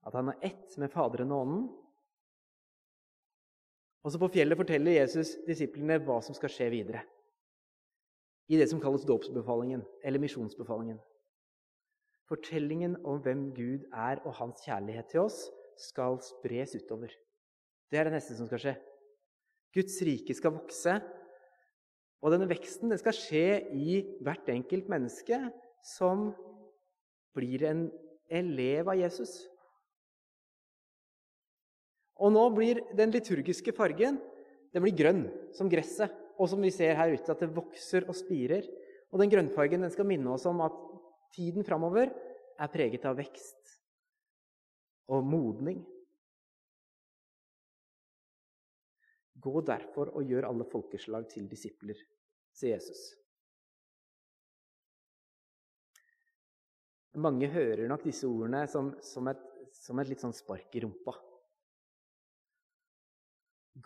at 0.07 0.15
han 0.19 0.33
er 0.33 0.49
ett 0.49 0.79
med 0.79 0.91
Faderen 0.91 1.35
og 1.35 1.45
Ånden. 1.45 1.67
Og 4.07 4.13
så 4.13 4.19
På 4.23 4.31
fjellet 4.31 4.59
forteller 4.59 5.01
Jesus 5.01 5.35
disiplene 5.47 5.99
hva 6.03 6.21
som 6.23 6.35
skal 6.35 6.51
skje 6.53 6.71
videre 6.71 7.03
i 8.47 8.59
det 8.61 8.69
som 8.71 8.79
kalles 8.79 9.03
dåpsbefalingen, 9.03 9.83
eller 10.07 10.23
misjonsbefalingen. 10.23 11.01
Fortellingen 12.31 12.97
om 13.07 13.19
hvem 13.23 13.49
Gud 13.55 13.87
er 13.91 14.21
og 14.23 14.37
hans 14.39 14.63
kjærlighet 14.63 15.11
til 15.11 15.25
oss, 15.27 15.41
skal 15.79 16.21
spres 16.23 16.77
utover. 16.79 17.11
Det 17.91 17.99
er 17.99 18.07
det 18.07 18.15
neste 18.17 18.37
som 18.39 18.47
skal 18.47 18.63
skje. 18.63 18.75
Guds 19.77 19.99
rike 20.07 20.35
skal 20.37 20.55
vokse. 20.57 20.97
Og 22.25 22.33
denne 22.33 22.49
veksten 22.51 22.91
den 22.91 23.01
skal 23.01 23.15
skje 23.15 23.47
i 23.77 24.01
hvert 24.25 24.49
enkelt 24.51 24.89
menneske 24.91 25.39
som 25.85 26.31
blir 27.37 27.67
en 27.69 27.87
elev 28.33 28.89
av 28.89 28.99
Jesus. 28.99 29.37
Og 32.17 32.33
nå 32.33 32.47
blir 32.57 32.81
den 32.97 33.13
liturgiske 33.13 33.75
fargen 33.77 34.17
den 34.73 34.85
blir 34.85 34.97
grønn, 34.97 35.23
som 35.57 35.71
gresset. 35.73 36.13
Og 36.37 36.51
som 36.53 36.61
vi 36.61 36.69
ser 36.69 36.99
her 36.99 37.15
ute, 37.15 37.33
at 37.33 37.41
det 37.41 37.55
vokser 37.57 38.05
og 38.11 38.17
spirer. 38.19 38.67
Og 39.09 39.23
den 39.23 39.31
grønnfargen 39.33 39.87
den 39.87 39.93
skal 39.93 40.09
minne 40.09 40.35
oss 40.35 40.45
om 40.49 40.61
at 40.65 40.75
tiden 41.33 41.65
framover 41.65 42.11
er 42.13 42.73
preget 42.73 43.07
av 43.09 43.17
vekst 43.17 43.77
og 45.09 45.25
modning. 45.25 45.81
Gå 49.47 49.63
derfor 49.69 50.11
og 50.17 50.27
gjør 50.27 50.49
alle 50.49 50.67
folkeslag 50.69 51.29
til 51.31 51.47
disipler, 51.51 52.01
sier 52.57 52.77
Jesus. 52.77 53.05
Mange 57.17 57.49
hører 57.49 57.87
nok 57.89 58.05
disse 58.05 58.29
ordene 58.29 58.67
som, 58.69 58.91
som, 59.01 59.29
et, 59.33 59.41
som 59.73 60.03
et 60.03 60.11
litt 60.11 60.25
sånn 60.25 60.37
spark 60.37 60.75
i 60.77 60.83
rumpa. 60.85 61.15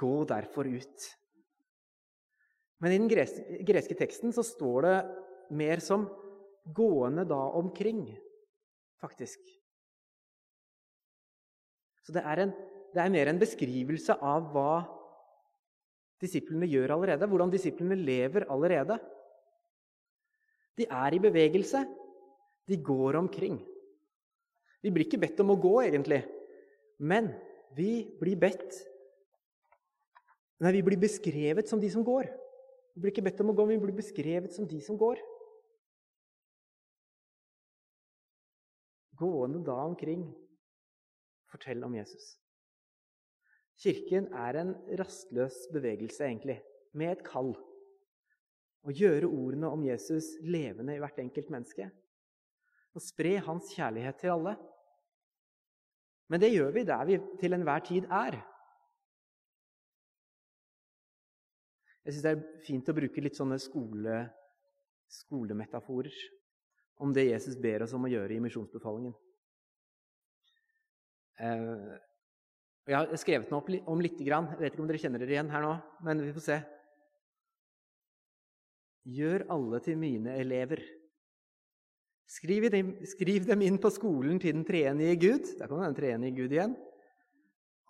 Gå 0.00 0.14
derfor 0.30 0.70
ut 0.70 1.10
men 2.80 2.94
i 2.94 2.98
den 3.00 3.10
greske 3.10 3.96
teksten 3.98 4.32
så 4.32 4.44
står 4.46 4.86
det 4.86 4.96
mer 5.56 5.82
som 5.84 6.06
'gående 6.64 7.26
da 7.28 7.40
omkring', 7.60 8.16
faktisk. 9.00 9.40
Så 12.00 12.12
det 12.12 12.22
er, 12.24 12.40
en, 12.40 12.52
det 12.94 13.02
er 13.02 13.12
mer 13.12 13.28
en 13.28 13.40
beskrivelse 13.40 14.16
av 14.16 14.48
hva 14.54 14.72
disiplene 16.20 16.68
gjør 16.68 16.94
allerede, 16.96 17.28
hvordan 17.28 17.52
disiplene 17.52 17.96
lever 17.98 18.46
allerede. 18.52 18.98
De 20.78 20.86
er 20.86 21.16
i 21.16 21.22
bevegelse. 21.22 21.84
De 22.68 22.76
går 22.76 23.18
omkring. 23.18 23.58
Vi 24.80 24.92
blir 24.92 25.08
ikke 25.08 25.20
bedt 25.20 25.40
om 25.42 25.52
å 25.52 25.58
gå, 25.60 25.74
egentlig, 25.84 26.22
men 27.00 27.32
vi 27.76 27.92
blir 28.20 28.38
bedt 28.40 28.86
Nei, 30.60 30.74
vi 30.76 30.82
blir 30.84 31.00
beskrevet 31.00 31.70
som 31.70 31.80
de 31.80 31.88
som 31.88 32.02
går. 32.04 32.26
Vi 32.92 33.00
blir 33.00 33.14
ikke 33.14 33.24
bedt 33.24 33.38
om 33.40 33.48
å 33.48 33.54
gå, 33.56 33.64
men 33.64 33.78
vi 33.78 33.86
blir 33.86 33.96
beskrevet 33.96 34.52
som 34.52 34.66
de 34.68 34.76
som 34.84 34.98
går. 35.00 35.16
Gående 39.16 39.62
da 39.64 39.78
omkring, 39.86 40.26
fortell 41.48 41.80
om 41.88 41.96
Jesus. 41.96 42.34
Kirken 43.80 44.28
er 44.36 44.58
en 44.60 44.74
rastløs 45.00 45.62
bevegelse, 45.72 46.26
egentlig, 46.26 46.58
med 46.92 47.14
et 47.14 47.24
kall. 47.24 47.54
Å 48.84 48.92
gjøre 48.92 49.28
ordene 49.28 49.70
om 49.72 49.84
Jesus 49.84 50.34
levende 50.44 50.96
i 50.96 51.00
hvert 51.00 51.20
enkelt 51.22 51.48
menneske. 51.52 51.88
Og 52.96 53.04
spre 53.04 53.38
hans 53.46 53.70
kjærlighet 53.72 54.20
til 54.20 54.34
alle. 54.34 54.56
Men 56.30 56.42
det 56.42 56.52
gjør 56.52 56.74
vi 56.74 56.86
der 56.88 57.06
vi 57.08 57.18
til 57.40 57.56
enhver 57.56 57.84
tid 57.86 58.08
er. 58.10 58.36
Jeg 62.04 62.14
syns 62.14 62.26
det 62.26 62.34
er 62.34 62.60
fint 62.66 62.88
å 62.90 62.96
bruke 62.96 63.22
litt 63.22 63.38
sånne 63.38 63.58
skole, 63.60 64.20
skolemetaforer 65.10 66.14
om 67.00 67.12
det 67.16 67.30
Jesus 67.30 67.56
ber 67.60 67.84
oss 67.84 67.94
om 67.96 68.04
å 68.06 68.12
gjøre 68.12 68.36
i 68.36 68.40
misjonsbefalingen. 68.44 69.12
Eh, 71.40 71.92
jeg 72.90 72.98
har 72.98 73.20
skrevet 73.22 73.50
noe 73.52 73.80
om 73.86 74.00
lite 74.02 74.24
grann. 74.26 74.48
Jeg 74.56 74.64
vet 74.64 74.74
ikke 74.74 74.82
om 74.82 74.88
dere 74.90 75.00
kjenner 75.00 75.22
dere 75.22 75.36
igjen 75.36 75.50
her 75.52 75.62
nå, 75.62 75.74
men 76.06 76.22
vi 76.24 76.32
får 76.34 76.42
se. 76.42 76.56
Gjør 79.10 79.44
alle 79.54 79.78
til 79.84 80.00
mine 80.00 80.34
elever. 80.40 80.82
Skriv 82.30 82.66
dem, 82.70 82.92
skriv 83.06 83.46
dem 83.46 83.62
inn 83.66 83.78
på 83.82 83.92
skolen 83.94 84.42
til 84.42 84.56
den 84.58 84.66
treenige 84.66 85.20
Gud. 85.22 85.52
Der 85.58 85.70
kommer 85.70 85.86
den 85.86 85.98
treenige 85.98 86.36
Gud 86.42 86.56
igjen. 86.56 86.74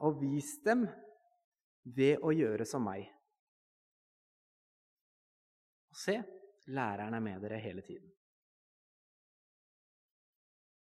Og 0.05 0.21
vis 0.21 0.53
dem 0.65 0.87
ved 1.97 2.21
å 2.25 2.33
gjøre 2.37 2.69
som 2.69 2.85
meg. 2.85 3.09
Og 5.91 5.99
se, 5.99 6.21
læreren 6.73 7.17
er 7.17 7.25
med 7.25 7.41
dere 7.45 7.61
hele 7.61 7.85
tiden. 7.85 8.09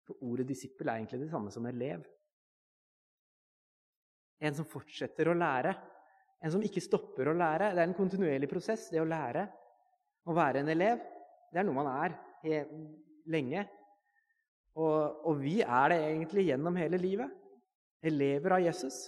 For 0.07 0.27
ordet 0.27 0.47
disippel 0.51 0.87
er 0.87 0.99
egentlig 0.99 1.23
det 1.23 1.31
samme 1.31 1.51
som 1.55 1.67
elev. 1.71 2.03
En 4.39 4.55
som 4.55 4.67
fortsetter 4.67 5.29
å 5.29 5.37
lære. 5.37 5.73
En 6.39 6.53
som 6.53 6.63
ikke 6.63 6.83
stopper 6.83 7.29
å 7.29 7.35
lære. 7.35 7.73
Det 7.75 7.83
er 7.83 7.89
en 7.89 7.97
kontinuerlig 7.97 8.49
prosess, 8.51 8.87
det 8.93 9.01
å 9.01 9.07
lære. 9.07 9.45
Å 10.29 10.35
være 10.35 10.63
en 10.63 10.71
elev, 10.71 11.01
det 11.49 11.59
er 11.59 11.67
noe 11.67 11.79
man 11.79 11.89
er 11.91 12.15
lenge. 13.29 13.65
Og, 14.79 15.25
og 15.27 15.39
vi 15.41 15.59
er 15.65 15.91
det 15.91 16.01
egentlig 16.05 16.49
gjennom 16.49 16.77
hele 16.79 16.99
livet. 17.01 17.31
Elever 18.05 18.55
av 18.55 18.63
Jesus. 18.63 18.99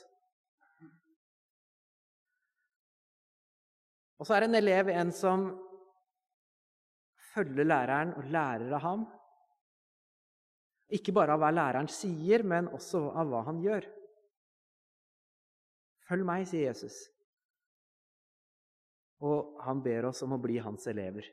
Og 4.19 4.27
så 4.27 4.35
er 4.35 4.45
en 4.45 4.57
elev 4.59 4.91
en 4.93 5.13
som 5.15 5.47
følger 7.31 7.65
læreren 7.65 8.11
og 8.19 8.27
lærer 8.33 8.75
av 8.75 8.83
ham. 8.83 9.07
Ikke 10.91 11.13
bare 11.15 11.33
av 11.33 11.41
hva 11.41 11.49
læreren 11.55 11.87
sier, 11.89 12.43
men 12.43 12.67
også 12.75 13.05
av 13.15 13.31
hva 13.31 13.45
han 13.47 13.61
gjør. 13.63 13.87
Følg 16.11 16.27
meg, 16.27 16.43
sier 16.49 16.67
Jesus. 16.67 17.05
Og 19.23 19.61
han 19.63 19.79
ber 19.83 20.09
oss 20.09 20.19
om 20.25 20.33
å 20.35 20.41
bli 20.41 20.57
hans 20.59 20.83
elever. 20.91 21.23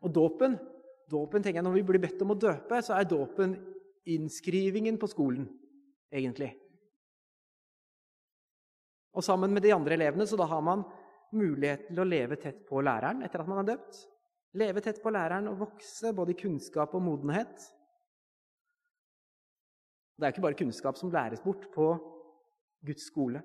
Og 0.00 0.12
dåpen, 0.16 0.54
dåpen 1.12 1.44
tenker 1.44 1.60
jeg, 1.60 1.66
Når 1.66 1.76
vi 1.76 1.82
blir 1.90 2.00
bedt 2.00 2.22
om 2.24 2.32
å 2.32 2.38
døpe, 2.40 2.78
så 2.80 2.96
er 2.96 3.04
dåpen 3.04 3.52
innskrivingen 4.08 4.96
på 4.96 5.10
skolen, 5.12 5.44
egentlig. 6.08 6.54
Og 9.12 9.26
sammen 9.26 9.52
med 9.52 9.66
de 9.66 9.74
andre 9.74 9.98
elevene, 9.98 10.24
så 10.24 10.38
da 10.40 10.46
har 10.48 10.62
man 10.64 10.86
mulighet 11.36 11.90
til 11.90 12.00
å 12.00 12.08
leve 12.08 12.38
tett 12.40 12.62
på 12.64 12.80
læreren 12.80 13.20
etter 13.26 13.42
at 13.42 13.50
man 13.50 13.60
er 13.60 13.74
døpt. 13.74 14.00
Leve 14.56 14.80
tett 14.82 15.02
på 15.02 15.12
læreren 15.12 15.50
og 15.50 15.60
vokse 15.66 16.14
både 16.16 16.32
i 16.32 16.38
kunnskap 16.38 16.94
og 16.96 17.04
modenhet. 17.04 17.68
Det 20.20 20.26
er 20.26 20.34
ikke 20.34 20.44
bare 20.44 20.58
kunnskap 20.58 20.98
som 21.00 21.12
læres 21.12 21.40
bort 21.40 21.62
på 21.72 21.86
Guds 22.84 23.06
skole. 23.08 23.40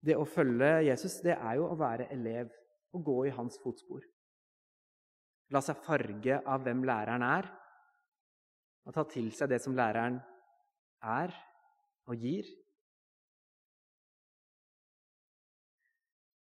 Det 0.00 0.14
å 0.14 0.28
følge 0.28 0.68
Jesus, 0.86 1.18
det 1.24 1.34
er 1.34 1.58
jo 1.58 1.66
å 1.66 1.78
være 1.78 2.06
elev 2.14 2.52
og 2.94 3.02
gå 3.04 3.16
i 3.26 3.32
hans 3.34 3.58
fotspor. 3.62 4.04
La 5.50 5.58
seg 5.64 5.82
farge 5.82 6.38
av 6.46 6.62
hvem 6.62 6.84
læreren 6.86 7.24
er, 7.26 7.50
og 8.86 8.94
ta 8.94 9.02
til 9.10 9.32
seg 9.34 9.50
det 9.50 9.58
som 9.64 9.74
læreren 9.74 10.20
er 11.02 11.34
og 12.06 12.22
gir. 12.22 12.46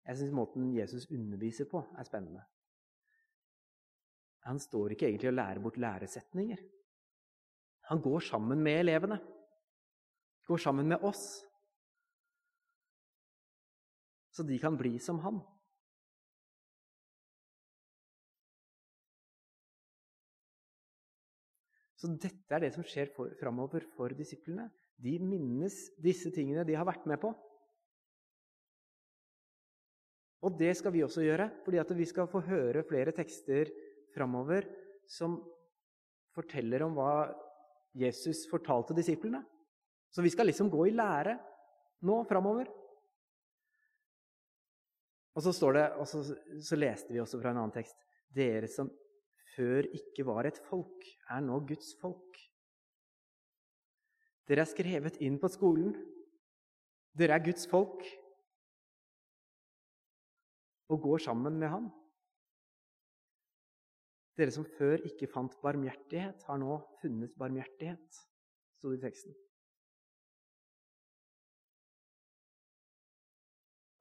Jeg 0.08 0.20
syns 0.20 0.32
måten 0.36 0.72
Jesus 0.72 1.04
underviser 1.12 1.68
på, 1.68 1.84
er 1.92 2.08
spennende. 2.08 2.40
Han 4.48 4.58
står 4.60 4.96
ikke 4.96 5.12
egentlig 5.12 5.30
og 5.30 5.38
lærer 5.38 5.60
bort 5.64 5.76
læresetninger. 5.80 6.64
Han 7.90 8.00
går 8.04 8.20
sammen 8.24 8.62
med 8.64 8.80
elevene. 8.84 9.18
Går 10.48 10.60
sammen 10.60 10.88
med 10.88 11.04
oss. 11.04 11.44
Så 14.34 14.42
de 14.42 14.58
kan 14.58 14.76
bli 14.76 14.96
som 14.98 15.20
han. 15.24 15.40
Så 21.94 22.10
dette 22.20 22.52
er 22.52 22.66
det 22.66 22.74
som 22.74 22.84
skjer 22.84 23.08
for, 23.14 23.30
framover 23.40 23.86
for 23.94 24.12
disiplene. 24.16 24.66
De 25.00 25.16
minnes 25.22 25.76
disse 26.02 26.28
tingene 26.34 26.66
de 26.66 26.76
har 26.76 26.84
vært 26.84 27.06
med 27.08 27.20
på. 27.22 27.30
Og 30.44 30.58
det 30.60 30.74
skal 30.76 30.92
vi 30.92 31.00
også 31.06 31.24
gjøre, 31.24 31.48
fordi 31.64 31.80
vi 31.96 32.06
skal 32.10 32.28
få 32.28 32.42
høre 32.44 32.84
flere 32.84 33.14
tekster 33.16 33.70
framover 34.12 34.66
som 35.08 35.38
forteller 36.36 36.84
om 36.84 36.98
hva 36.98 37.30
Jesus 37.94 38.44
fortalte 38.50 38.96
disiplene. 38.96 39.42
Så 40.10 40.22
vi 40.22 40.30
skal 40.30 40.48
liksom 40.50 40.70
gå 40.70 40.88
i 40.88 40.94
lære 40.94 41.36
nå 42.06 42.20
framover. 42.28 42.68
Og 45.34 45.42
så 45.42 45.52
står 45.54 45.74
det, 45.74 45.84
og 45.98 46.06
så, 46.06 46.22
så, 46.62 46.78
leste 46.78 47.14
vi 47.14 47.22
også 47.22 47.40
fra 47.40 47.50
en 47.50 47.58
annen 47.62 47.74
tekst 47.74 47.98
Dere 48.34 48.68
som 48.70 48.90
før 49.54 49.86
ikke 49.94 50.26
var 50.26 50.46
et 50.46 50.58
folk, 50.66 51.06
er 51.30 51.42
nå 51.42 51.60
Guds 51.66 51.92
folk. 52.00 52.38
Dere 54.50 54.64
er 54.64 54.70
skrevet 54.70 55.20
inn 55.24 55.38
på 55.42 55.50
skolen. 55.50 55.94
Dere 57.14 57.38
er 57.38 57.44
Guds 57.46 57.66
folk 57.70 58.02
og 60.90 61.00
går 61.06 61.22
sammen 61.26 61.58
med 61.58 61.70
Han. 61.72 61.86
Dere 64.34 64.50
som 64.50 64.66
før 64.66 65.02
ikke 65.06 65.30
fant 65.30 65.54
barmhjertighet, 65.62 66.42
har 66.48 66.58
nå 66.58 66.78
funnet 67.00 67.34
barmhjertighet, 67.38 68.22
sto 68.78 68.90
det 68.90 68.98
i 68.98 69.04
teksten. 69.04 69.36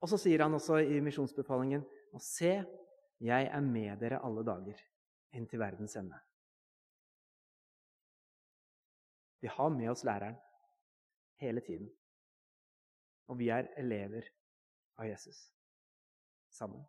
Og 0.03 0.09
så 0.11 0.19
sier 0.19 0.43
han 0.43 0.57
også 0.57 0.81
i 0.83 0.99
misjonsbefalingen 0.99 1.85
Og 2.13 2.21
se, 2.21 2.57
jeg 3.23 3.45
er 3.47 3.61
med 3.63 4.01
dere 4.01 4.19
alle 4.25 4.43
dager, 4.45 4.81
inn 5.33 5.47
til 5.49 5.61
verdens 5.61 5.95
ende. 5.97 6.19
Vi 9.41 9.49
har 9.49 9.71
med 9.73 9.89
oss 9.89 10.03
læreren 10.05 10.35
hele 11.41 11.63
tiden. 11.65 11.89
Og 13.27 13.39
vi 13.39 13.49
er 13.49 13.71
elever 13.79 14.27
av 14.99 15.09
Jesus 15.09 15.39
sammen. 16.53 16.83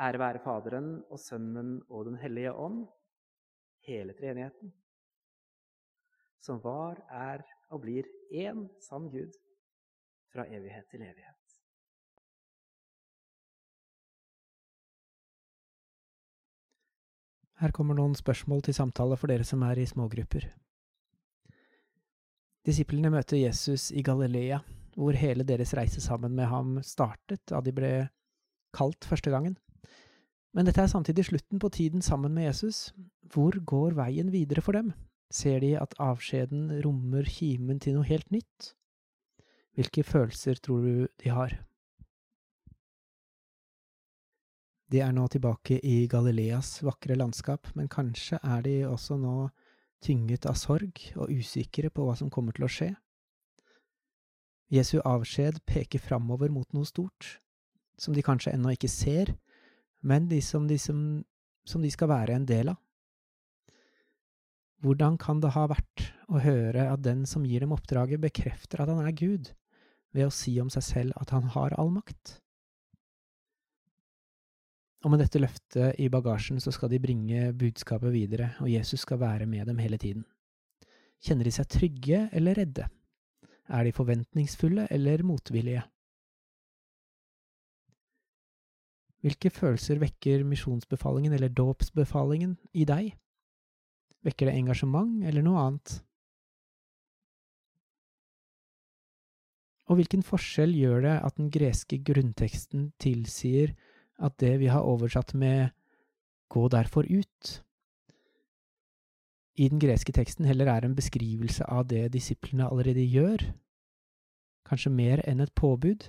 Ære 0.00 0.18
være 0.18 0.40
Faderen 0.44 0.92
og 1.12 1.20
Sønnen 1.20 1.82
og 1.88 2.06
Den 2.08 2.16
hellige 2.16 2.52
ånd, 2.52 2.86
hele 3.84 4.14
treenigheten, 4.16 4.72
som 6.40 6.60
var, 6.64 7.02
er 7.10 7.44
og 7.70 7.82
blir 7.84 8.08
én 8.32 8.64
sann 8.80 9.10
Gud 9.12 9.36
fra 10.32 10.46
evighet 10.48 10.88
til 10.90 11.04
evighet. 11.04 11.36
Her 17.60 17.76
kommer 17.76 17.92
noen 17.98 18.16
spørsmål 18.16 18.62
til 18.64 18.74
samtale 18.74 19.18
for 19.20 19.28
dere 19.28 19.44
som 19.44 19.60
er 19.68 19.82
i 19.82 19.88
smågrupper. 19.88 20.46
Disiplene 22.64 23.10
møter 23.12 23.36
Jesus 23.36 23.90
i 23.92 24.00
Galilea, 24.04 24.62
hvor 24.96 25.16
hele 25.16 25.44
deres 25.44 25.74
reise 25.76 26.00
sammen 26.00 26.32
med 26.36 26.48
ham 26.48 26.78
startet 26.84 27.42
da 27.52 27.60
de 27.60 27.72
ble 27.76 27.92
kalt 28.76 29.04
første 29.04 29.32
gangen. 29.32 29.58
Men 30.56 30.66
dette 30.66 30.82
er 30.82 30.90
samtidig 30.90 31.28
slutten 31.28 31.60
på 31.62 31.70
tiden 31.70 32.02
sammen 32.02 32.34
med 32.34 32.48
Jesus. 32.48 32.90
Hvor 33.30 33.54
går 33.64 33.94
veien 33.98 34.32
videre 34.32 34.62
for 34.64 34.74
dem? 34.74 34.92
Ser 35.30 35.60
de 35.62 35.76
at 35.78 35.94
avskjeden 36.02 36.80
rommer 36.84 37.26
kimen 37.28 37.78
til 37.78 37.94
noe 37.94 38.08
helt 38.08 38.30
nytt? 38.34 38.72
Hvilke 39.78 40.02
følelser 40.02 40.58
tror 40.58 40.82
du 40.82 41.08
de 41.22 41.30
har? 41.30 41.54
De 44.90 44.98
er 44.98 45.12
nå 45.14 45.28
tilbake 45.30 45.78
i 45.86 46.08
Galileas 46.10 46.80
vakre 46.82 47.14
landskap, 47.14 47.68
men 47.78 47.86
kanskje 47.88 48.40
er 48.42 48.64
de 48.66 48.74
også 48.88 49.20
nå 49.22 49.52
tynget 50.02 50.48
av 50.50 50.56
sorg 50.58 51.04
og 51.14 51.30
usikre 51.30 51.92
på 51.94 52.08
hva 52.08 52.16
som 52.18 52.32
kommer 52.32 52.56
til 52.56 52.66
å 52.66 52.72
skje? 52.72 52.88
Jesu 54.70 54.98
avskjed 55.06 55.60
peker 55.66 56.02
framover 56.02 56.50
mot 56.50 56.66
noe 56.74 56.88
stort, 56.88 57.38
som 57.98 58.14
de 58.14 58.24
kanskje 58.26 58.56
ennå 58.56 58.74
ikke 58.74 58.90
ser, 58.90 59.30
men 60.00 60.28
de 60.30 60.40
som, 60.44 60.66
de 60.68 60.78
som, 60.78 61.22
som 61.64 61.82
de 61.82 61.90
skal 61.92 62.10
være 62.10 62.36
en 62.36 62.46
del 62.48 62.72
av. 62.72 62.78
Hvordan 64.80 65.18
kan 65.20 65.42
det 65.42 65.52
ha 65.52 65.66
vært 65.68 66.06
å 66.32 66.40
høre 66.40 66.86
at 66.88 67.02
den 67.04 67.26
som 67.28 67.44
gir 67.44 67.60
dem 67.60 67.74
oppdraget, 67.76 68.22
bekrefter 68.22 68.80
at 68.80 68.88
han 68.88 69.02
er 69.04 69.12
Gud, 69.12 69.50
ved 70.16 70.26
å 70.26 70.32
si 70.32 70.54
om 70.62 70.70
seg 70.72 70.86
selv 70.86 71.20
at 71.20 71.34
han 71.36 71.50
har 71.52 71.76
all 71.76 71.92
makt? 71.92 72.38
Og 75.04 75.12
med 75.12 75.22
dette 75.22 75.40
løftet 75.40 76.00
i 76.00 76.08
bagasjen 76.12 76.60
så 76.60 76.72
skal 76.76 76.90
de 76.92 77.00
bringe 77.00 77.52
budskapet 77.56 78.12
videre, 78.12 78.50
og 78.60 78.68
Jesus 78.72 79.04
skal 79.06 79.20
være 79.20 79.46
med 79.48 79.68
dem 79.68 79.80
hele 79.80 80.00
tiden. 80.00 80.24
Kjenner 81.20 81.48
de 81.48 81.52
seg 81.52 81.68
trygge 81.72 82.26
eller 82.36 82.56
redde? 82.56 82.88
Er 83.70 83.84
de 83.84 83.94
forventningsfulle 83.96 84.88
eller 84.92 85.24
motvillige? 85.24 85.84
Hvilke 89.20 89.50
følelser 89.52 90.00
vekker 90.00 90.46
misjonsbefalingen 90.48 91.34
eller 91.36 91.52
dåpsbefalingen 91.52 92.54
i 92.72 92.86
deg? 92.88 93.10
Vekker 94.24 94.48
det 94.48 94.56
engasjement 94.56 95.24
eller 95.28 95.44
noe 95.44 95.64
annet? 95.64 95.96
Og 99.90 99.98
hvilken 99.98 100.22
forskjell 100.22 100.72
gjør 100.76 101.02
det 101.04 101.16
at 101.18 101.36
den 101.36 101.50
greske 101.52 101.98
grunnteksten 102.06 102.92
tilsier 103.02 103.74
at 104.22 104.36
det 104.40 104.54
vi 104.62 104.68
har 104.70 104.86
oversatt 104.86 105.34
med 105.34 105.72
gå 106.50 106.68
derfor 106.70 107.08
ut, 107.10 107.50
i 109.60 109.68
den 109.68 109.80
greske 109.82 110.12
teksten 110.16 110.46
heller 110.48 110.70
er 110.72 110.86
en 110.86 110.96
beskrivelse 110.96 111.66
av 111.68 111.88
det 111.90 112.06
disiplene 112.14 112.68
allerede 112.70 113.02
gjør, 113.04 113.42
kanskje 114.68 114.92
mer 114.94 115.22
enn 115.28 115.42
et 115.44 115.52
påbud? 115.58 116.06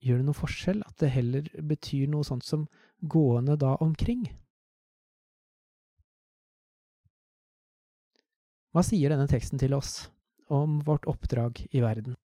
Gjør 0.00 0.20
det 0.20 0.26
noe 0.30 0.36
forskjell 0.36 0.80
at 0.86 0.96
det 1.02 1.10
heller 1.12 1.48
betyr 1.68 2.08
noe 2.08 2.24
sånt 2.24 2.46
som 2.46 2.64
gående 3.00 3.58
da 3.60 3.74
omkring? 3.84 4.24
Hva 8.70 8.84
sier 8.86 9.12
denne 9.12 9.28
teksten 9.28 9.60
til 9.60 9.74
oss 9.76 10.08
om 10.48 10.78
vårt 10.86 11.08
oppdrag 11.10 11.60
i 11.74 11.82
verden? 11.84 12.16